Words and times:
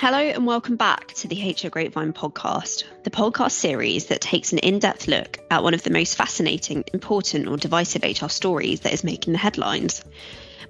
Hello 0.00 0.16
and 0.16 0.46
welcome 0.46 0.76
back 0.76 1.08
to 1.08 1.28
the 1.28 1.50
HR 1.50 1.68
Grapevine 1.68 2.14
podcast, 2.14 2.84
the 3.02 3.10
podcast 3.10 3.50
series 3.50 4.06
that 4.06 4.22
takes 4.22 4.50
an 4.54 4.58
in 4.60 4.78
depth 4.78 5.08
look 5.08 5.38
at 5.50 5.62
one 5.62 5.74
of 5.74 5.82
the 5.82 5.90
most 5.90 6.16
fascinating, 6.16 6.84
important, 6.94 7.46
or 7.46 7.58
divisive 7.58 8.02
HR 8.02 8.28
stories 8.28 8.80
that 8.80 8.94
is 8.94 9.04
making 9.04 9.34
the 9.34 9.38
headlines. 9.38 10.02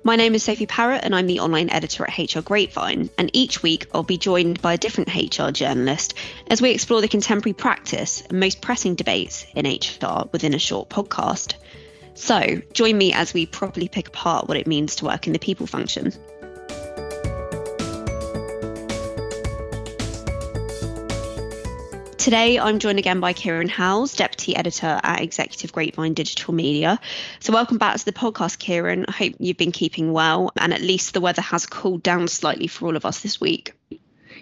My 0.02 0.16
name 0.16 0.34
is 0.34 0.42
Sophie 0.42 0.66
Parrott, 0.66 1.04
and 1.04 1.14
I'm 1.14 1.28
the 1.28 1.38
online 1.38 1.70
editor 1.70 2.04
at 2.04 2.18
HR 2.18 2.40
Grapevine. 2.40 3.08
And 3.16 3.30
each 3.32 3.62
week, 3.62 3.86
I'll 3.94 4.02
be 4.02 4.18
joined 4.18 4.60
by 4.60 4.72
a 4.72 4.78
different 4.78 5.14
HR 5.14 5.52
journalist 5.52 6.14
as 6.48 6.60
we 6.60 6.72
explore 6.72 7.00
the 7.00 7.06
contemporary 7.06 7.54
practice 7.54 8.22
and 8.28 8.40
most 8.40 8.60
pressing 8.60 8.96
debates 8.96 9.46
in 9.54 9.64
HR 9.64 10.28
within 10.32 10.54
a 10.54 10.58
short 10.58 10.88
podcast. 10.88 11.54
So, 12.14 12.60
join 12.72 12.98
me 12.98 13.12
as 13.12 13.32
we 13.32 13.46
properly 13.46 13.86
pick 13.86 14.08
apart 14.08 14.48
what 14.48 14.56
it 14.56 14.66
means 14.66 14.96
to 14.96 15.04
work 15.04 15.28
in 15.28 15.32
the 15.32 15.38
people 15.38 15.68
function. 15.68 16.14
Today, 22.20 22.58
I'm 22.58 22.80
joined 22.80 22.98
again 22.98 23.18
by 23.20 23.32
Kieran 23.32 23.70
Howells, 23.70 24.14
Deputy 24.14 24.54
Editor 24.54 25.00
at 25.02 25.22
Executive 25.22 25.72
Grapevine 25.72 26.12
Digital 26.12 26.52
Media. 26.52 27.00
So, 27.38 27.50
welcome 27.50 27.78
back 27.78 27.96
to 27.96 28.04
the 28.04 28.12
podcast, 28.12 28.58
Kieran. 28.58 29.06
I 29.08 29.12
hope 29.12 29.32
you've 29.38 29.56
been 29.56 29.72
keeping 29.72 30.12
well, 30.12 30.52
and 30.58 30.74
at 30.74 30.82
least 30.82 31.14
the 31.14 31.22
weather 31.22 31.40
has 31.40 31.64
cooled 31.64 32.02
down 32.02 32.28
slightly 32.28 32.66
for 32.66 32.84
all 32.84 32.96
of 32.96 33.06
us 33.06 33.20
this 33.20 33.40
week. 33.40 33.72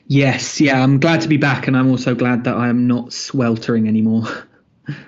Yes, 0.09 0.61
yeah, 0.61 0.83
I'm 0.83 0.99
glad 0.99 1.21
to 1.21 1.29
be 1.29 1.37
back, 1.37 1.69
and 1.69 1.77
I'm 1.77 1.89
also 1.89 2.17
glad 2.17 2.43
that 2.45 2.57
I 2.57 2.69
am 2.69 2.89
not 2.89 3.13
sweltering 3.13 3.87
anymore. 3.87 4.27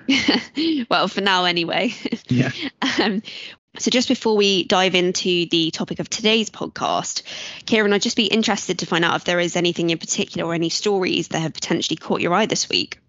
well, 0.89 1.09
for 1.09 1.19
now, 1.19 1.43
anyway. 1.43 1.93
Yeah. 2.29 2.51
um, 3.01 3.21
so, 3.77 3.89
just 3.89 4.09
before 4.09 4.35
we 4.35 4.65
dive 4.65 4.95
into 4.95 5.45
the 5.45 5.71
topic 5.71 5.99
of 5.99 6.09
today's 6.09 6.49
podcast, 6.49 7.23
Kieran, 7.65 7.93
I'd 7.93 8.01
just 8.01 8.17
be 8.17 8.25
interested 8.25 8.79
to 8.79 8.85
find 8.85 9.05
out 9.05 9.15
if 9.15 9.23
there 9.23 9.39
is 9.39 9.55
anything 9.55 9.89
in 9.89 9.97
particular 9.97 10.49
or 10.49 10.53
any 10.53 10.69
stories 10.69 11.29
that 11.29 11.39
have 11.39 11.53
potentially 11.53 11.95
caught 11.95 12.19
your 12.19 12.33
eye 12.33 12.47
this 12.47 12.67
week. 12.67 12.99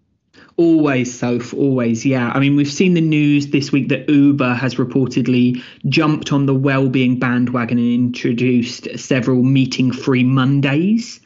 Always, 0.55 1.19
Soph, 1.19 1.53
always, 1.53 2.05
yeah. 2.05 2.31
I 2.33 2.39
mean, 2.39 2.55
we've 2.55 2.71
seen 2.71 2.93
the 2.93 3.01
news 3.01 3.47
this 3.47 3.73
week 3.73 3.89
that 3.89 4.07
Uber 4.07 4.53
has 4.53 4.75
reportedly 4.75 5.61
jumped 5.89 6.31
on 6.31 6.45
the 6.45 6.55
well-being 6.55 7.19
bandwagon 7.19 7.77
and 7.77 7.93
introduced 7.93 8.87
several 8.97 9.43
meeting-free 9.43 10.23
Mondays. 10.23 11.19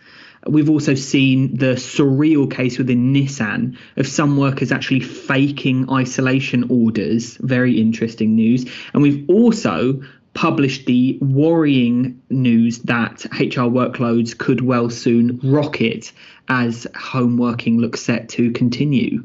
We've 0.50 0.70
also 0.70 0.96
seen 0.96 1.58
the 1.58 1.76
surreal 1.76 2.50
case 2.50 2.78
within 2.78 3.14
Nissan 3.14 3.78
of 3.96 4.08
some 4.08 4.38
workers 4.38 4.72
actually 4.72 5.02
faking 5.02 5.90
isolation 5.90 6.66
orders. 6.70 7.38
Very 7.38 7.80
interesting 7.80 8.36
news. 8.36 8.66
And 8.94 9.02
we've 9.02 9.30
also 9.30 10.02
published 10.34 10.86
the 10.86 11.18
worrying 11.20 12.22
news 12.30 12.80
that 12.80 13.26
HR 13.32 13.70
workloads 13.70 14.38
could 14.38 14.62
well 14.62 14.90
soon 14.90 15.40
rocket 15.44 16.12
as 16.48 16.86
home 16.96 17.38
working 17.38 17.80
looks 17.80 18.02
set 18.02 18.30
to 18.30 18.52
continue. 18.52 19.24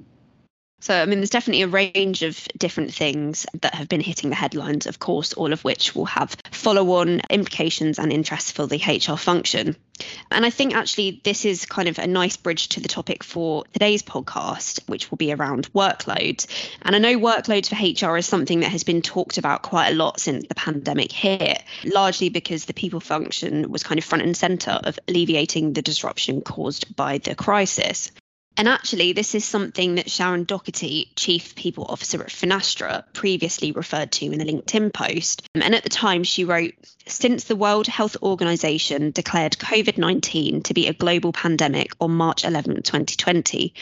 So, 0.82 1.00
I 1.00 1.06
mean, 1.06 1.20
there's 1.20 1.30
definitely 1.30 1.62
a 1.62 1.68
range 1.68 2.22
of 2.22 2.48
different 2.58 2.92
things 2.92 3.46
that 3.60 3.76
have 3.76 3.88
been 3.88 4.00
hitting 4.00 4.30
the 4.30 4.36
headlines, 4.36 4.88
of 4.88 4.98
course, 4.98 5.32
all 5.32 5.52
of 5.52 5.62
which 5.62 5.94
will 5.94 6.06
have 6.06 6.36
follow 6.50 6.94
on 6.94 7.20
implications 7.30 8.00
and 8.00 8.12
interests 8.12 8.50
for 8.50 8.66
the 8.66 8.78
HR 8.78 9.16
function. 9.16 9.76
And 10.32 10.44
I 10.44 10.50
think 10.50 10.74
actually 10.74 11.20
this 11.22 11.44
is 11.44 11.66
kind 11.66 11.86
of 11.86 12.00
a 12.00 12.08
nice 12.08 12.36
bridge 12.36 12.70
to 12.70 12.80
the 12.80 12.88
topic 12.88 13.22
for 13.22 13.62
today's 13.72 14.02
podcast, 14.02 14.80
which 14.88 15.08
will 15.08 15.18
be 15.18 15.32
around 15.32 15.72
workloads. 15.72 16.48
And 16.82 16.96
I 16.96 16.98
know 16.98 17.16
workloads 17.16 17.68
for 17.68 18.08
HR 18.10 18.16
is 18.16 18.26
something 18.26 18.58
that 18.60 18.70
has 18.70 18.82
been 18.82 19.02
talked 19.02 19.38
about 19.38 19.62
quite 19.62 19.90
a 19.90 19.94
lot 19.94 20.18
since 20.18 20.48
the 20.48 20.56
pandemic 20.56 21.12
hit, 21.12 21.62
largely 21.84 22.28
because 22.28 22.64
the 22.64 22.74
people 22.74 22.98
function 22.98 23.70
was 23.70 23.84
kind 23.84 23.98
of 23.98 24.04
front 24.04 24.24
and 24.24 24.36
centre 24.36 24.80
of 24.82 24.98
alleviating 25.06 25.74
the 25.74 25.82
disruption 25.82 26.40
caused 26.40 26.96
by 26.96 27.18
the 27.18 27.36
crisis. 27.36 28.10
And 28.62 28.68
actually, 28.68 29.12
this 29.12 29.34
is 29.34 29.44
something 29.44 29.96
that 29.96 30.08
Sharon 30.08 30.44
Doherty, 30.44 31.10
Chief 31.16 31.56
People 31.56 31.84
Officer 31.88 32.22
at 32.22 32.28
Finastra, 32.28 33.02
previously 33.12 33.72
referred 33.72 34.12
to 34.12 34.26
in 34.26 34.40
a 34.40 34.44
LinkedIn 34.44 34.94
post. 34.94 35.42
Um, 35.56 35.62
and 35.62 35.74
at 35.74 35.82
the 35.82 35.88
time, 35.88 36.22
she 36.22 36.44
wrote 36.44 36.74
Since 37.08 37.42
the 37.42 37.56
World 37.56 37.88
Health 37.88 38.16
Organization 38.22 39.10
declared 39.10 39.58
COVID 39.58 39.98
19 39.98 40.62
to 40.62 40.74
be 40.74 40.86
a 40.86 40.92
global 40.92 41.32
pandemic 41.32 41.90
on 42.00 42.12
March 42.12 42.44
11, 42.44 42.82
2020, 42.82 43.74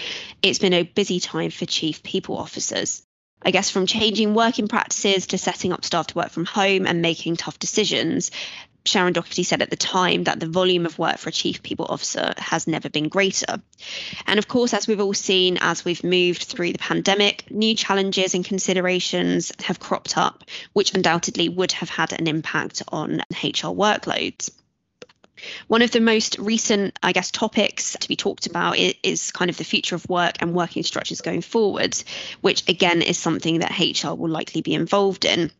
it's 0.43 0.59
been 0.59 0.73
a 0.73 0.85
busy 0.85 1.21
time 1.21 1.51
for 1.51 1.67
Chief 1.67 2.03
People 2.03 2.39
Officers. 2.39 3.03
I 3.43 3.51
guess 3.51 3.69
from 3.69 3.87
changing 3.87 4.33
working 4.33 4.67
practices 4.67 5.27
to 5.29 5.39
setting 5.39 5.75
up 5.75 5.85
staff 5.85 6.07
to 6.07 6.15
work 6.15 6.31
from 6.31 6.47
home 6.47 6.87
and 6.87 7.03
making 7.03 7.37
tough 7.37 7.59
decisions, 7.59 8.31
Sharon 8.85 9.13
Doherty 9.13 9.43
said 9.43 9.63
at 9.63 9.71
the 9.71 9.77
time 9.77 10.25
that 10.25 10.41
the 10.41 10.49
volume 10.49 10.87
of 10.87 10.99
work 10.99 11.19
for 11.19 11.29
a 11.29 11.33
chief 11.33 11.63
people 11.63 11.87
officer 11.89 12.33
has 12.39 12.67
never 12.67 12.89
been 12.89 13.09
greater. 13.09 13.61
And 14.27 14.39
of 14.39 14.49
course, 14.49 14.73
as 14.73 14.87
we've 14.87 15.01
all 15.01 15.15
seen 15.15 15.59
as 15.61 15.85
we've 15.85 16.03
moved 16.03 16.45
through 16.45 16.73
the 16.73 16.79
pandemic, 16.79 17.51
new 17.51 17.75
challenges 17.75 18.35
and 18.35 18.45
considerations 18.45 19.53
have 19.61 19.81
cropped 19.81 20.17
up, 20.17 20.45
which 20.73 20.95
undoubtedly 20.95 21.49
would 21.49 21.73
have 21.73 21.91
had 21.91 22.13
an 22.13 22.27
impact 22.27 22.83
on 22.89 23.21
HR 23.31 23.75
workloads. 23.75 24.51
One 25.69 25.83
of 25.83 25.91
the 25.91 26.01
most 26.01 26.39
recent, 26.39 26.99
I 27.03 27.13
guess, 27.13 27.31
topics 27.31 27.97
to 27.99 28.09
be 28.09 28.17
talked 28.17 28.47
about 28.47 28.77
is, 28.79 29.33
kind 29.33 29.51
of 29.51 29.57
the 29.57 29.65
future 29.65 29.95
of 29.95 30.09
work 30.09 30.37
and 30.41 30.55
working 30.55 30.83
structures 30.83 31.21
going 31.21 31.43
forward, 31.43 31.97
which 32.41 32.69
again 32.69 33.03
is 33.03 33.19
something 33.19 33.61
that 33.61 33.79
HR 33.79 34.15
will 34.15 34.31
likely 34.31 34.61
be 34.61 34.75
involved 34.75 35.25
in. 35.25 35.51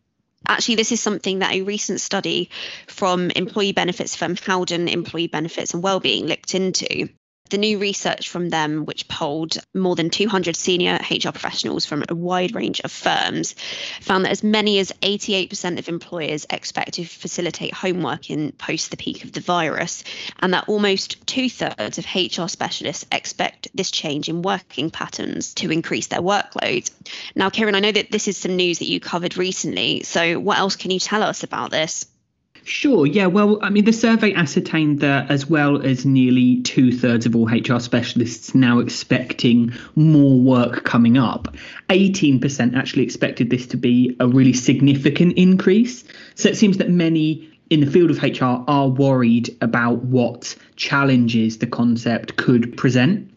Actually, 0.49 0.77
this 0.77 0.93
is 0.93 1.01
something 1.01 1.41
that 1.41 1.53
a 1.53 1.63
recent 1.63 2.01
study 2.01 2.51
from 2.87 3.31
employee 3.31 3.73
benefits 3.73 4.17
firm 4.17 4.37
Howden 4.37 4.89
Employee 4.89 5.29
Benefits 5.29 5.75
and 5.75 5.83
Wellbeing 5.83 6.27
looked 6.27 6.55
into. 6.55 7.09
The 7.51 7.59
new 7.59 7.79
research 7.79 8.29
from 8.29 8.49
them, 8.49 8.85
which 8.85 9.09
polled 9.09 9.59
more 9.75 9.97
than 9.97 10.09
200 10.09 10.55
senior 10.55 11.01
HR 11.11 11.31
professionals 11.31 11.85
from 11.85 12.05
a 12.09 12.15
wide 12.15 12.55
range 12.55 12.81
of 12.81 12.93
firms, 12.93 13.57
found 14.01 14.25
that 14.25 14.31
as 14.31 14.45
many 14.45 14.79
as 14.79 14.93
88% 15.03 15.81
of 15.81 15.89
employers 15.89 16.47
expect 16.49 16.95
to 16.95 17.05
facilitate 17.05 17.75
home 17.75 18.03
working 18.03 18.53
post 18.53 18.93
the 18.93 18.97
peak 18.97 19.25
of 19.25 19.33
the 19.33 19.41
virus, 19.41 20.05
and 20.39 20.55
that 20.55 20.69
almost 20.69 21.27
two 21.27 21.51
thirds 21.51 21.99
of 21.99 22.07
HR 22.15 22.47
specialists 22.47 23.05
expect 23.11 23.67
this 23.75 23.91
change 23.91 24.29
in 24.29 24.43
working 24.43 24.91
patterns 24.91 25.53
to 25.55 25.73
increase 25.73 26.07
their 26.07 26.23
workload. 26.23 26.89
Now, 27.35 27.51
Kieran, 27.51 27.75
I 27.75 27.81
know 27.81 27.91
that 27.91 28.13
this 28.13 28.29
is 28.29 28.37
some 28.37 28.55
news 28.55 28.79
that 28.79 28.89
you 28.89 29.01
covered 29.01 29.37
recently, 29.37 30.05
so 30.05 30.39
what 30.39 30.59
else 30.59 30.77
can 30.77 30.93
you 30.93 31.01
tell 31.01 31.25
us 31.25 31.43
about 31.43 31.73
this? 31.73 32.07
Sure. 32.65 33.07
Yeah. 33.07 33.27
Well, 33.27 33.59
I 33.63 33.71
mean, 33.71 33.85
the 33.85 33.93
survey 33.93 34.35
ascertained 34.35 35.01
that 35.01 35.31
as 35.31 35.47
well 35.47 35.83
as 35.83 36.05
nearly 36.05 36.61
two 36.63 36.93
thirds 36.93 37.27
of 37.27 37.35
all 37.35 37.47
HR 37.47 37.81
specialists 37.81 38.55
now 38.55 38.79
expecting 38.79 39.73
more 39.97 40.39
work 40.39 40.85
coming 40.85 41.17
up, 41.19 41.57
18% 41.89 42.77
actually 42.77 43.03
expected 43.03 43.51
this 43.51 43.67
to 43.69 43.77
be 43.77 44.17
a 44.21 44.29
really 44.29 44.53
significant 44.53 45.35
increase. 45.37 46.05
So 46.35 46.49
it 46.49 46.57
seems 46.57 46.79
that 46.79 46.91
many 46.91 47.49
in 47.71 47.81
the 47.81 47.91
field 47.91 48.11
of 48.11 48.23
HR 48.23 48.65
are 48.69 48.89
worried 48.89 49.57
about 49.61 50.05
what 50.05 50.57
challenges 50.77 51.59
the 51.59 51.67
concept 51.67 52.37
could 52.37 52.77
present. 52.77 53.33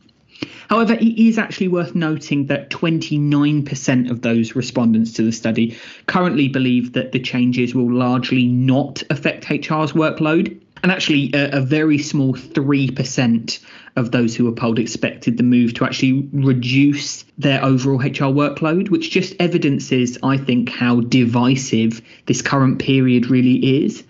However, 0.70 0.94
it 0.94 1.20
is 1.20 1.38
actually 1.38 1.68
worth 1.68 1.96
noting 1.96 2.48
that 2.48 2.70
29% 2.70 4.10
of 4.10 4.22
those 4.22 4.56
respondents 4.56 5.14
to 5.14 5.24
the 5.24 5.32
study 5.32 5.78
currently 6.08 6.48
believe 6.48 6.94
that 6.94 7.12
the 7.12 7.20
changes 7.20 7.76
will 7.76 7.92
largely 7.92 8.48
not 8.48 9.04
affect 9.10 9.46
HR's 9.46 9.94
workload. 9.94 10.60
And 10.82 10.92
actually, 10.92 11.32
a, 11.34 11.60
a 11.60 11.62
very 11.62 11.98
small 11.98 12.34
3% 12.34 13.60
of 13.96 14.12
those 14.12 14.36
who 14.36 14.46
were 14.46 14.52
polled 14.52 14.80
expected 14.80 15.38
the 15.38 15.44
move 15.44 15.74
to 15.76 15.86
actually 15.86 16.28
reduce 16.34 17.24
their 17.38 17.64
overall 17.64 18.00
HR 18.00 18.34
workload, 18.34 18.90
which 18.90 19.10
just 19.10 19.34
evidences, 19.40 20.18
I 20.24 20.38
think, 20.38 20.70
how 20.70 21.00
divisive 21.00 22.02
this 22.26 22.42
current 22.42 22.80
period 22.80 23.28
really 23.28 23.84
is. 23.86 24.04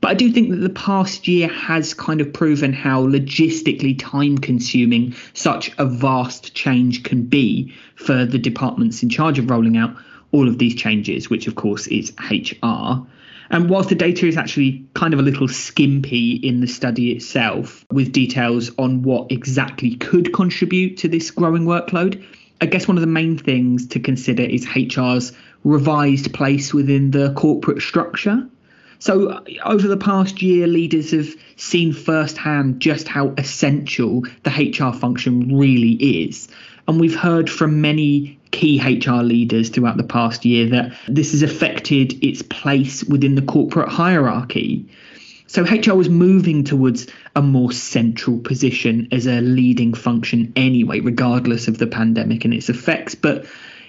But 0.00 0.10
I 0.10 0.14
do 0.14 0.30
think 0.30 0.50
that 0.50 0.56
the 0.56 0.70
past 0.70 1.26
year 1.26 1.48
has 1.48 1.94
kind 1.94 2.20
of 2.20 2.32
proven 2.32 2.72
how 2.72 3.06
logistically 3.06 3.98
time 3.98 4.38
consuming 4.38 5.14
such 5.32 5.72
a 5.78 5.86
vast 5.86 6.54
change 6.54 7.02
can 7.02 7.22
be 7.22 7.74
for 7.96 8.24
the 8.24 8.38
departments 8.38 9.02
in 9.02 9.08
charge 9.08 9.38
of 9.38 9.50
rolling 9.50 9.76
out 9.76 9.96
all 10.32 10.48
of 10.48 10.58
these 10.58 10.74
changes, 10.74 11.30
which 11.30 11.46
of 11.46 11.54
course 11.54 11.86
is 11.86 12.12
HR. 12.30 13.06
And 13.50 13.70
whilst 13.70 13.88
the 13.88 13.94
data 13.94 14.26
is 14.26 14.36
actually 14.36 14.84
kind 14.94 15.14
of 15.14 15.20
a 15.20 15.22
little 15.22 15.48
skimpy 15.48 16.32
in 16.32 16.60
the 16.60 16.66
study 16.66 17.12
itself, 17.12 17.84
with 17.90 18.12
details 18.12 18.70
on 18.78 19.02
what 19.02 19.30
exactly 19.30 19.94
could 19.96 20.32
contribute 20.32 20.98
to 20.98 21.08
this 21.08 21.30
growing 21.30 21.64
workload, 21.64 22.22
I 22.60 22.66
guess 22.66 22.88
one 22.88 22.96
of 22.96 23.02
the 23.02 23.06
main 23.06 23.38
things 23.38 23.86
to 23.88 24.00
consider 24.00 24.42
is 24.42 24.66
HR's 24.66 25.32
revised 25.62 26.32
place 26.32 26.74
within 26.74 27.10
the 27.10 27.32
corporate 27.34 27.82
structure. 27.82 28.48
So, 28.98 29.42
over 29.64 29.88
the 29.88 29.96
past 29.96 30.42
year, 30.42 30.66
leaders 30.66 31.10
have 31.10 31.28
seen 31.56 31.92
firsthand 31.92 32.80
just 32.80 33.08
how 33.08 33.34
essential 33.36 34.22
the 34.42 34.50
HR 34.50 34.96
function 34.96 35.56
really 35.56 35.92
is. 36.24 36.48
And 36.88 37.00
we've 37.00 37.16
heard 37.16 37.50
from 37.50 37.80
many 37.80 38.38
key 38.52 38.80
HR 38.80 39.22
leaders 39.22 39.68
throughout 39.68 39.96
the 39.96 40.04
past 40.04 40.44
year 40.44 40.68
that 40.70 40.96
this 41.08 41.32
has 41.32 41.42
affected 41.42 42.24
its 42.24 42.42
place 42.42 43.04
within 43.04 43.34
the 43.34 43.42
corporate 43.42 43.88
hierarchy. 43.88 44.88
So 45.48 45.62
HR 45.62 45.94
was 45.94 46.08
moving 46.08 46.64
towards 46.64 47.06
a 47.34 47.42
more 47.42 47.72
central 47.72 48.38
position 48.38 49.08
as 49.12 49.26
a 49.26 49.40
leading 49.40 49.94
function 49.94 50.52
anyway, 50.56 51.00
regardless 51.00 51.68
of 51.68 51.78
the 51.78 51.86
pandemic 51.86 52.44
and 52.44 52.54
its 52.54 52.68
effects. 52.68 53.14
But 53.14 53.46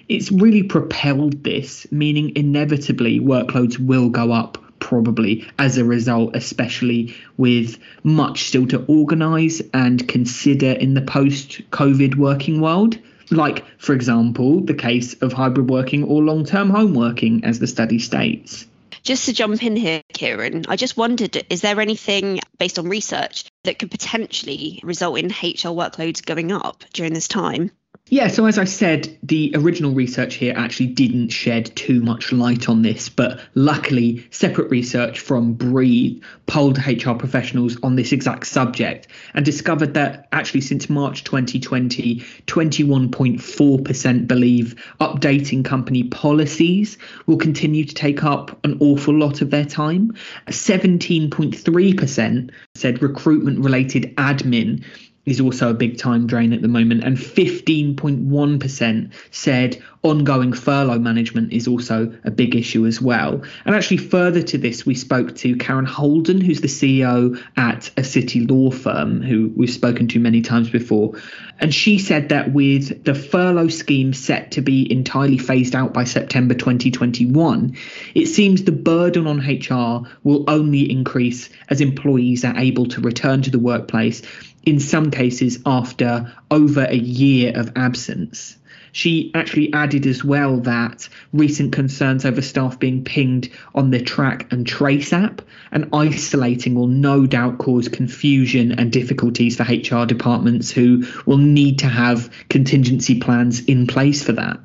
it's 0.09 0.31
really 0.31 0.63
propelled 0.63 1.43
this, 1.43 1.87
meaning 1.91 2.31
inevitably 2.35 3.19
workloads 3.19 3.79
will 3.79 4.09
go 4.09 4.31
up 4.31 4.57
probably 4.79 5.47
as 5.59 5.77
a 5.77 5.85
result, 5.85 6.35
especially 6.35 7.15
with 7.37 7.77
much 8.03 8.43
still 8.43 8.67
to 8.67 8.83
organise 8.85 9.61
and 9.73 10.07
consider 10.07 10.71
in 10.71 10.93
the 10.93 11.01
post 11.01 11.61
COVID 11.71 12.15
working 12.15 12.61
world. 12.61 12.97
Like, 13.29 13.65
for 13.77 13.93
example, 13.93 14.61
the 14.61 14.73
case 14.73 15.13
of 15.21 15.33
hybrid 15.33 15.69
working 15.69 16.03
or 16.03 16.21
long 16.21 16.45
term 16.45 16.69
home 16.69 16.93
working, 16.93 17.43
as 17.43 17.59
the 17.59 17.67
study 17.67 17.99
states. 17.99 18.65
Just 19.03 19.25
to 19.25 19.33
jump 19.33 19.63
in 19.63 19.75
here, 19.75 20.01
Kieran, 20.13 20.65
I 20.67 20.75
just 20.75 20.97
wondered 20.97 21.41
is 21.49 21.61
there 21.61 21.79
anything 21.79 22.39
based 22.57 22.77
on 22.77 22.89
research 22.89 23.45
that 23.63 23.79
could 23.79 23.91
potentially 23.91 24.81
result 24.83 25.17
in 25.17 25.27
HR 25.27 25.71
workloads 25.71 26.25
going 26.25 26.51
up 26.51 26.83
during 26.93 27.13
this 27.13 27.27
time? 27.27 27.71
Yeah, 28.09 28.29
so 28.29 28.45
as 28.45 28.57
I 28.57 28.63
said, 28.63 29.17
the 29.21 29.51
original 29.53 29.91
research 29.91 30.35
here 30.35 30.53
actually 30.55 30.87
didn't 30.87 31.27
shed 31.27 31.75
too 31.75 31.99
much 31.99 32.31
light 32.31 32.69
on 32.69 32.81
this, 32.81 33.09
but 33.09 33.41
luckily, 33.53 34.25
separate 34.31 34.71
research 34.71 35.19
from 35.19 35.51
Breathe 35.51 36.23
polled 36.45 36.77
HR 36.87 37.11
professionals 37.11 37.75
on 37.83 37.97
this 37.97 38.13
exact 38.13 38.47
subject 38.47 39.09
and 39.33 39.43
discovered 39.43 39.93
that 39.95 40.29
actually 40.31 40.61
since 40.61 40.89
March 40.89 41.25
2020, 41.25 42.23
21.4% 42.47 44.27
believe 44.27 44.75
updating 45.01 45.65
company 45.65 46.03
policies 46.03 46.97
will 47.25 47.35
continue 47.35 47.83
to 47.83 47.93
take 47.93 48.23
up 48.23 48.57
an 48.63 48.77
awful 48.79 49.13
lot 49.13 49.41
of 49.41 49.49
their 49.49 49.65
time. 49.65 50.13
17.3% 50.47 52.51
said 52.75 53.01
recruitment 53.01 53.59
related 53.59 54.15
admin 54.15 54.81
is 55.27 55.41
also 55.41 55.69
a 55.69 55.73
big 55.73 55.99
time 55.99 56.25
drain 56.25 56.53
at 56.53 56.63
the 56.63 56.67
moment, 56.67 57.03
and 57.03 57.17
15.1% 57.17 59.13
said 59.29 59.83
ongoing 60.03 60.53
furlough 60.53 60.99
management 60.99 61.51
is 61.51 61.67
also 61.67 62.13
a 62.23 62.31
big 62.31 62.55
issue 62.55 62.85
as 62.85 63.01
well. 63.01 63.43
And 63.65 63.75
actually, 63.75 63.97
further 63.97 64.41
to 64.41 64.57
this, 64.57 64.85
we 64.85 64.95
spoke 64.95 65.35
to 65.37 65.57
Karen 65.57 65.85
Holden, 65.85 66.39
who's 66.39 66.61
the 66.61 66.67
CEO 66.67 67.41
at 67.57 67.91
a 67.97 68.03
city 68.03 68.45
law 68.45 68.71
firm 68.71 69.21
who 69.21 69.51
we've 69.55 69.69
spoken 69.69 70.07
to 70.09 70.19
many 70.19 70.41
times 70.41 70.69
before. 70.69 71.13
And 71.59 71.73
she 71.73 71.99
said 71.99 72.29
that 72.29 72.53
with 72.53 73.03
the 73.03 73.15
furlough 73.15 73.67
scheme 73.67 74.13
set 74.13 74.51
to 74.51 74.61
be 74.61 74.89
entirely 74.89 75.37
phased 75.37 75.75
out 75.75 75.93
by 75.93 76.05
September 76.05 76.53
2021, 76.53 77.75
it 78.15 78.27
seems 78.27 78.63
the 78.63 78.71
burden 78.71 79.27
on 79.27 79.39
HR 79.39 80.07
will 80.23 80.45
only 80.47 80.89
increase 80.89 81.49
as 81.69 81.81
employees 81.81 82.45
are 82.45 82.57
able 82.57 82.85
to 82.87 83.01
return 83.01 83.41
to 83.41 83.51
the 83.51 83.59
workplace 83.59 84.21
in 84.67 84.81
some 84.81 85.09
cases 85.09 85.59
after 85.65 86.29
over 86.51 86.83
a 86.83 86.97
year 86.97 87.53
of 87.55 87.71
absence. 87.77 88.57
She 88.91 89.31
actually 89.33 89.71
added 89.71 90.05
as 90.05 90.25
well 90.25 90.57
that 90.61 91.07
recent 91.31 91.71
concerns 91.71 92.25
over 92.25 92.41
staff 92.41 92.77
being 92.77 93.05
pinged 93.05 93.49
on 93.73 93.91
the 93.91 94.01
track 94.01 94.51
and 94.51 94.67
trace 94.67 95.13
app 95.13 95.41
and 95.71 95.87
isolating 95.93 96.75
will 96.75 96.87
no 96.87 97.25
doubt 97.25 97.59
cause 97.59 97.87
confusion 97.87 98.73
and 98.73 98.91
difficulties 98.91 99.55
for 99.55 99.63
HR 99.63 100.05
departments 100.05 100.69
who 100.69 101.05
will 101.25 101.37
need 101.37 101.79
to 101.79 101.87
have 101.87 102.29
contingency 102.49 103.21
plans 103.21 103.61
in 103.61 103.87
place 103.87 104.21
for 104.21 104.33
that. 104.33 104.59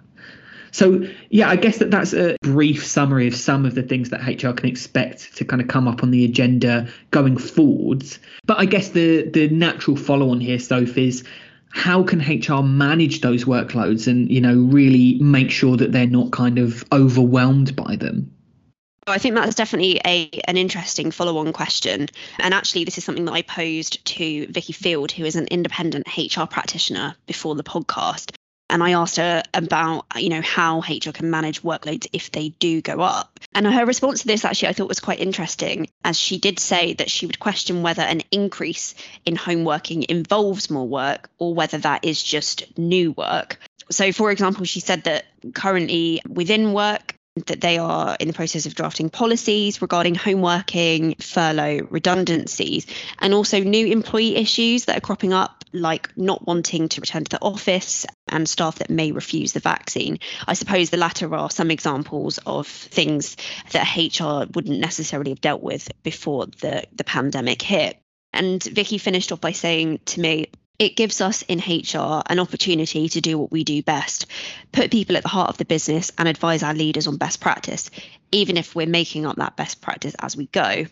So, 0.72 1.06
yeah, 1.28 1.50
I 1.50 1.56
guess 1.56 1.78
that 1.78 1.90
that's 1.90 2.14
a 2.14 2.36
brief 2.40 2.84
summary 2.84 3.28
of 3.28 3.36
some 3.36 3.66
of 3.66 3.74
the 3.74 3.82
things 3.82 4.08
that 4.08 4.26
HR 4.26 4.52
can 4.52 4.68
expect 4.68 5.36
to 5.36 5.44
kind 5.44 5.60
of 5.60 5.68
come 5.68 5.86
up 5.86 6.02
on 6.02 6.10
the 6.10 6.24
agenda 6.24 6.88
going 7.10 7.36
forwards. 7.36 8.18
But 8.46 8.58
I 8.58 8.64
guess 8.64 8.88
the 8.88 9.28
the 9.28 9.48
natural 9.48 9.96
follow 9.96 10.30
on 10.30 10.40
here, 10.40 10.58
Soph, 10.58 10.96
is 10.96 11.24
how 11.68 12.02
can 12.02 12.20
HR 12.20 12.62
manage 12.62 13.20
those 13.20 13.44
workloads 13.44 14.06
and 14.06 14.30
you 14.30 14.40
know 14.40 14.54
really 14.54 15.18
make 15.20 15.50
sure 15.50 15.76
that 15.76 15.92
they're 15.92 16.06
not 16.06 16.32
kind 16.32 16.58
of 16.58 16.84
overwhelmed 16.90 17.76
by 17.76 17.96
them? 17.96 18.34
I 19.06 19.18
think 19.18 19.34
that's 19.34 19.56
definitely 19.56 20.00
a 20.06 20.30
an 20.48 20.56
interesting 20.56 21.10
follow-on 21.10 21.52
question. 21.52 22.08
And 22.38 22.54
actually 22.54 22.84
this 22.84 22.96
is 22.96 23.04
something 23.04 23.26
that 23.26 23.32
I 23.32 23.42
posed 23.42 24.02
to 24.06 24.46
Vicky 24.46 24.72
Field, 24.72 25.12
who 25.12 25.26
is 25.26 25.36
an 25.36 25.48
independent 25.50 26.06
HR 26.16 26.44
practitioner 26.44 27.14
before 27.26 27.56
the 27.56 27.64
podcast 27.64 28.30
and 28.72 28.82
I 28.82 28.92
asked 28.92 29.16
her 29.18 29.42
about, 29.52 30.06
you 30.16 30.30
know, 30.30 30.40
how 30.40 30.80
HR 30.80 31.10
can 31.10 31.30
manage 31.30 31.62
workloads 31.62 32.06
if 32.14 32.32
they 32.32 32.48
do 32.48 32.80
go 32.80 33.00
up. 33.00 33.38
And 33.54 33.66
her 33.66 33.84
response 33.84 34.22
to 34.22 34.26
this 34.26 34.46
actually 34.46 34.68
I 34.68 34.72
thought 34.72 34.88
was 34.88 34.98
quite 34.98 35.20
interesting, 35.20 35.88
as 36.02 36.18
she 36.18 36.38
did 36.38 36.58
say 36.58 36.94
that 36.94 37.10
she 37.10 37.26
would 37.26 37.38
question 37.38 37.82
whether 37.82 38.00
an 38.00 38.22
increase 38.30 38.94
in 39.26 39.36
home 39.36 39.64
working 39.64 40.06
involves 40.08 40.70
more 40.70 40.88
work 40.88 41.28
or 41.38 41.54
whether 41.54 41.76
that 41.78 42.06
is 42.06 42.22
just 42.22 42.78
new 42.78 43.12
work. 43.12 43.58
So, 43.90 44.10
for 44.10 44.30
example, 44.30 44.64
she 44.64 44.80
said 44.80 45.04
that 45.04 45.26
currently 45.52 46.22
within 46.26 46.72
work, 46.72 47.14
that 47.46 47.62
they 47.62 47.78
are 47.78 48.16
in 48.20 48.28
the 48.28 48.34
process 48.34 48.66
of 48.66 48.74
drafting 48.74 49.08
policies 49.08 49.80
regarding 49.80 50.14
home 50.14 50.42
working, 50.42 51.14
furlough, 51.14 51.86
redundancies, 51.90 52.86
and 53.20 53.32
also 53.32 53.60
new 53.60 53.86
employee 53.86 54.36
issues 54.36 54.84
that 54.84 54.98
are 54.98 55.00
cropping 55.00 55.32
up, 55.32 55.64
like 55.72 56.14
not 56.16 56.46
wanting 56.46 56.90
to 56.90 57.00
return 57.00 57.24
to 57.24 57.30
the 57.30 57.42
office 57.42 58.04
and 58.28 58.46
staff 58.46 58.78
that 58.78 58.90
may 58.90 59.12
refuse 59.12 59.52
the 59.52 59.60
vaccine. 59.60 60.18
I 60.46 60.52
suppose 60.52 60.90
the 60.90 60.98
latter 60.98 61.34
are 61.34 61.50
some 61.50 61.70
examples 61.70 62.38
of 62.44 62.66
things 62.66 63.36
that 63.70 63.96
HR 63.96 64.50
wouldn't 64.52 64.80
necessarily 64.80 65.30
have 65.30 65.40
dealt 65.40 65.62
with 65.62 65.90
before 66.02 66.46
the, 66.46 66.84
the 66.92 67.04
pandemic 67.04 67.62
hit. 67.62 67.98
And 68.34 68.62
Vicky 68.62 68.98
finished 68.98 69.32
off 69.32 69.40
by 69.40 69.52
saying 69.52 70.00
to 70.06 70.20
me, 70.20 70.50
it 70.82 70.96
gives 70.96 71.20
us 71.20 71.42
in 71.42 71.60
HR 71.60 72.22
an 72.26 72.40
opportunity 72.40 73.08
to 73.08 73.20
do 73.20 73.38
what 73.38 73.52
we 73.52 73.62
do 73.62 73.84
best 73.84 74.26
put 74.72 74.90
people 74.90 75.16
at 75.16 75.22
the 75.22 75.28
heart 75.28 75.48
of 75.48 75.56
the 75.56 75.64
business 75.64 76.10
and 76.18 76.26
advise 76.26 76.64
our 76.64 76.74
leaders 76.74 77.06
on 77.06 77.18
best 77.18 77.40
practice, 77.40 77.88
even 78.32 78.56
if 78.56 78.74
we're 78.74 78.84
making 78.84 79.24
up 79.24 79.36
that 79.36 79.56
best 79.56 79.80
practice 79.80 80.16
as 80.18 80.36
we 80.36 80.46
go. 80.46 80.84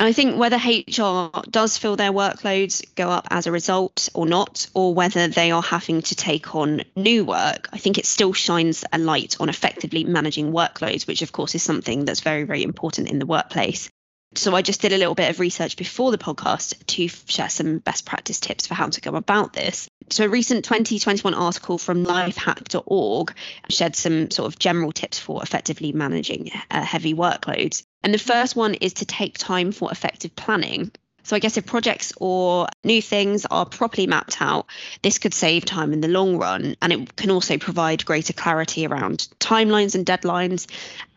I 0.00 0.12
think 0.12 0.36
whether 0.36 0.56
HR 0.56 1.30
does 1.48 1.76
feel 1.78 1.94
their 1.94 2.12
workloads 2.12 2.84
go 2.96 3.08
up 3.08 3.28
as 3.30 3.46
a 3.46 3.52
result 3.52 4.08
or 4.14 4.26
not, 4.26 4.68
or 4.74 4.94
whether 4.94 5.28
they 5.28 5.52
are 5.52 5.62
having 5.62 6.02
to 6.02 6.16
take 6.16 6.56
on 6.56 6.82
new 6.96 7.24
work, 7.24 7.68
I 7.72 7.78
think 7.78 7.98
it 7.98 8.06
still 8.06 8.32
shines 8.32 8.84
a 8.92 8.98
light 8.98 9.36
on 9.38 9.48
effectively 9.48 10.02
managing 10.02 10.52
workloads, 10.52 11.06
which 11.06 11.22
of 11.22 11.30
course 11.30 11.54
is 11.54 11.62
something 11.62 12.04
that's 12.04 12.20
very, 12.20 12.44
very 12.44 12.64
important 12.64 13.10
in 13.10 13.20
the 13.20 13.26
workplace. 13.26 13.90
So 14.34 14.54
I 14.54 14.62
just 14.62 14.80
did 14.80 14.92
a 14.92 14.98
little 14.98 15.14
bit 15.14 15.30
of 15.30 15.40
research 15.40 15.76
before 15.76 16.10
the 16.10 16.18
podcast 16.18 16.86
to 16.86 17.08
share 17.08 17.48
some 17.48 17.78
best 17.78 18.04
practice 18.04 18.40
tips 18.40 18.66
for 18.66 18.74
how 18.74 18.88
to 18.88 19.00
go 19.00 19.12
about 19.14 19.52
this. 19.52 19.88
So 20.10 20.24
a 20.24 20.28
recent 20.28 20.64
2021 20.64 21.34
article 21.34 21.78
from 21.78 22.04
lifehack.org 22.04 23.34
shared 23.68 23.96
some 23.96 24.30
sort 24.30 24.52
of 24.52 24.58
general 24.58 24.92
tips 24.92 25.18
for 25.18 25.42
effectively 25.42 25.92
managing 25.92 26.50
uh, 26.70 26.82
heavy 26.82 27.14
workloads. 27.14 27.82
And 28.02 28.14
the 28.14 28.18
first 28.18 28.54
one 28.54 28.74
is 28.74 28.94
to 28.94 29.06
take 29.06 29.38
time 29.38 29.72
for 29.72 29.90
effective 29.90 30.36
planning. 30.36 30.92
So 31.28 31.36
I 31.36 31.40
guess 31.40 31.58
if 31.58 31.66
projects 31.66 32.14
or 32.16 32.68
new 32.84 33.02
things 33.02 33.44
are 33.44 33.66
properly 33.66 34.06
mapped 34.06 34.40
out, 34.40 34.64
this 35.02 35.18
could 35.18 35.34
save 35.34 35.66
time 35.66 35.92
in 35.92 36.00
the 36.00 36.08
long 36.08 36.38
run. 36.38 36.74
And 36.80 36.90
it 36.90 37.16
can 37.16 37.30
also 37.30 37.58
provide 37.58 38.06
greater 38.06 38.32
clarity 38.32 38.86
around 38.86 39.28
timelines 39.38 39.94
and 39.94 40.06
deadlines 40.06 40.66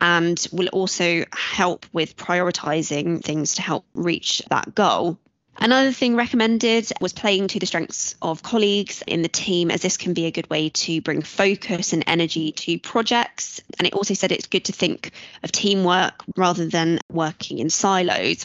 and 0.02 0.46
will 0.52 0.68
also 0.68 1.24
help 1.32 1.86
with 1.94 2.18
prioritizing 2.18 3.24
things 3.24 3.54
to 3.54 3.62
help 3.62 3.86
reach 3.94 4.42
that 4.50 4.74
goal. 4.74 5.16
Another 5.56 5.92
thing 5.92 6.14
recommended 6.14 6.92
was 7.00 7.14
playing 7.14 7.48
to 7.48 7.58
the 7.58 7.64
strengths 7.64 8.14
of 8.20 8.42
colleagues 8.42 9.02
in 9.06 9.22
the 9.22 9.28
team, 9.28 9.70
as 9.70 9.80
this 9.80 9.96
can 9.96 10.12
be 10.12 10.26
a 10.26 10.30
good 10.30 10.50
way 10.50 10.68
to 10.68 11.00
bring 11.00 11.22
focus 11.22 11.94
and 11.94 12.04
energy 12.06 12.52
to 12.52 12.78
projects. 12.78 13.62
And 13.78 13.88
it 13.88 13.94
also 13.94 14.12
said 14.12 14.30
it's 14.30 14.46
good 14.46 14.66
to 14.66 14.72
think 14.72 15.12
of 15.42 15.52
teamwork 15.52 16.22
rather 16.36 16.66
than 16.66 16.98
working 17.10 17.60
in 17.60 17.70
silos. 17.70 18.44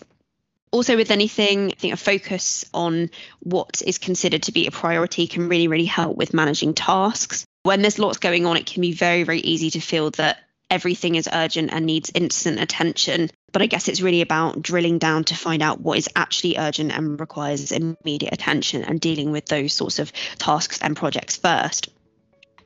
Also, 0.71 0.97
with 0.97 1.11
anything, 1.11 1.71
I 1.71 1.75
think 1.75 1.93
a 1.93 1.97
focus 1.97 2.65
on 2.73 3.09
what 3.39 3.81
is 3.85 3.97
considered 3.97 4.43
to 4.43 4.51
be 4.51 4.67
a 4.67 4.71
priority 4.71 5.27
can 5.27 5.47
really, 5.47 5.67
really 5.67 5.85
help 5.85 6.17
with 6.17 6.33
managing 6.33 6.73
tasks. 6.73 7.45
When 7.63 7.81
there's 7.81 7.99
lots 7.99 8.17
going 8.17 8.45
on, 8.45 8.57
it 8.57 8.65
can 8.65 8.81
be 8.81 8.91
very, 8.91 9.23
very 9.23 9.39
easy 9.39 9.71
to 9.71 9.79
feel 9.79 10.11
that 10.11 10.39
everything 10.69 11.15
is 11.15 11.29
urgent 11.31 11.71
and 11.71 11.85
needs 11.85 12.11
instant 12.13 12.59
attention. 12.59 13.29
But 13.53 13.61
I 13.61 13.67
guess 13.67 13.87
it's 13.87 14.01
really 14.01 14.21
about 14.21 14.61
drilling 14.61 14.97
down 14.97 15.23
to 15.25 15.35
find 15.35 15.61
out 15.61 15.79
what 15.79 15.97
is 15.97 16.09
actually 16.15 16.57
urgent 16.57 16.91
and 16.91 17.19
requires 17.19 17.71
immediate 17.71 18.33
attention 18.33 18.83
and 18.83 18.99
dealing 18.99 19.31
with 19.31 19.45
those 19.45 19.73
sorts 19.73 19.99
of 19.99 20.11
tasks 20.37 20.79
and 20.81 20.95
projects 20.95 21.37
first. 21.37 21.89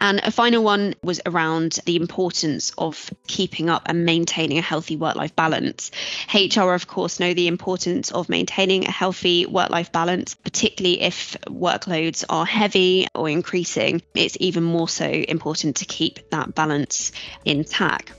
And 0.02 0.20
a 0.24 0.32
final 0.32 0.64
one 0.64 0.96
was 1.04 1.22
around 1.28 1.78
the 1.86 1.96
importance 1.96 2.72
of 2.76 3.12
keeping 3.28 3.70
up 3.70 3.84
and 3.86 4.04
maintaining 4.04 4.58
a 4.58 4.62
healthy 4.62 4.96
work 4.96 5.16
life 5.16 5.36
balance. 5.36 5.92
HR, 6.34 6.74
of 6.74 6.88
course, 6.88 7.20
know 7.20 7.36
the 7.36 7.48
importance 7.48 8.10
of 8.10 8.28
maintaining 8.28 8.88
a 8.88 8.92
healthy 8.92 9.46
work 9.46 9.70
life 9.70 9.92
balance, 9.92 10.34
particularly 10.34 11.02
if 11.02 11.38
workloads 11.46 12.24
are 12.28 12.48
heavy 12.48 13.08
or 13.14 13.30
increasing. 13.30 14.02
It's 14.16 14.38
even 14.40 14.64
more 14.64 14.90
so 14.90 15.06
important 15.06 15.76
to 15.78 15.86
keep 15.86 16.32
that 16.32 16.56
balance 16.56 17.12
intact. 17.46 18.12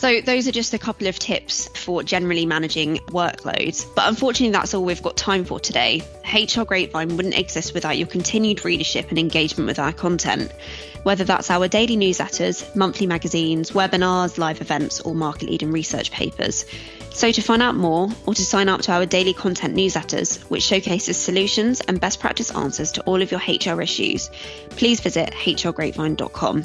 So, 0.00 0.22
those 0.22 0.48
are 0.48 0.50
just 0.50 0.72
a 0.72 0.78
couple 0.78 1.08
of 1.08 1.18
tips 1.18 1.68
for 1.74 2.02
generally 2.02 2.46
managing 2.46 3.00
workloads. 3.08 3.86
But 3.94 4.08
unfortunately, 4.08 4.52
that's 4.52 4.72
all 4.72 4.82
we've 4.82 5.02
got 5.02 5.14
time 5.14 5.44
for 5.44 5.60
today. 5.60 6.00
HR 6.24 6.62
Grapevine 6.62 7.18
wouldn't 7.18 7.36
exist 7.36 7.74
without 7.74 7.98
your 7.98 8.06
continued 8.06 8.64
readership 8.64 9.10
and 9.10 9.18
engagement 9.18 9.66
with 9.68 9.78
our 9.78 9.92
content, 9.92 10.52
whether 11.02 11.24
that's 11.24 11.50
our 11.50 11.68
daily 11.68 11.98
newsletters, 11.98 12.74
monthly 12.74 13.06
magazines, 13.06 13.72
webinars, 13.72 14.38
live 14.38 14.62
events, 14.62 15.02
or 15.02 15.14
market 15.14 15.50
leading 15.50 15.70
research 15.70 16.10
papers. 16.10 16.64
So, 17.10 17.30
to 17.30 17.42
find 17.42 17.60
out 17.60 17.74
more 17.74 18.08
or 18.24 18.32
to 18.32 18.42
sign 18.42 18.70
up 18.70 18.80
to 18.80 18.92
our 18.92 19.04
daily 19.04 19.34
content 19.34 19.76
newsletters, 19.76 20.40
which 20.44 20.62
showcases 20.62 21.18
solutions 21.18 21.82
and 21.82 22.00
best 22.00 22.20
practice 22.20 22.50
answers 22.52 22.92
to 22.92 23.02
all 23.02 23.20
of 23.20 23.30
your 23.30 23.40
HR 23.40 23.82
issues, 23.82 24.30
please 24.70 25.00
visit 25.00 25.28
hrgrapevine.com. 25.34 26.64